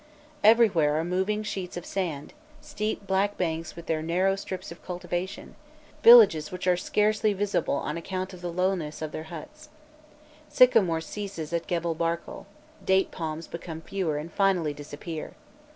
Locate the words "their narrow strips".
3.85-4.71